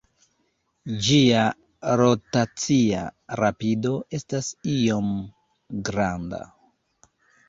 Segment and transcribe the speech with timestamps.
[1.07, 1.41] Ĝia
[1.99, 3.01] rotacia
[3.41, 5.11] rapido estas iom
[5.91, 6.41] granda.